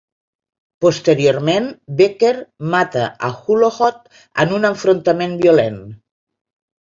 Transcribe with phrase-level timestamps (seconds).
[0.83, 1.65] Posteriorment,
[1.99, 2.31] Becker
[2.71, 4.09] mata a Hulohot
[4.45, 5.79] en un enfrontament violent.